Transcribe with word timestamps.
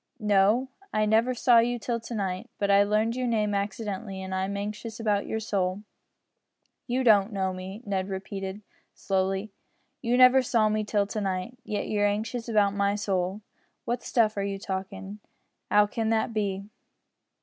"No. 0.19 0.69
I 0.91 1.05
never 1.05 1.35
saw 1.35 1.59
you 1.59 1.77
till 1.77 1.99
to 1.99 2.15
night, 2.15 2.49
but 2.57 2.71
I 2.71 2.81
learned 2.81 3.15
your 3.15 3.27
name 3.27 3.53
accidentally, 3.53 4.19
and 4.23 4.33
I'm 4.33 4.57
anxious 4.57 4.99
about 4.99 5.27
your 5.27 5.39
soul." 5.39 5.83
"You 6.87 7.03
don't 7.03 7.31
know 7.31 7.53
me," 7.53 7.83
Ned 7.85 8.09
repeated, 8.09 8.63
slowly, 8.95 9.51
"you 10.01 10.17
never 10.17 10.41
saw 10.41 10.69
me 10.69 10.83
till 10.83 11.05
to 11.05 11.21
night, 11.21 11.55
yet 11.63 11.87
you're 11.87 12.07
anxious 12.07 12.49
about 12.49 12.73
my 12.73 12.95
soul! 12.95 13.41
What 13.85 14.01
stuff 14.01 14.35
are 14.37 14.43
you 14.43 14.57
talkin'! 14.57 15.19
'Ow 15.69 15.85
can 15.85 16.09
that 16.09 16.33
be?" 16.33 16.65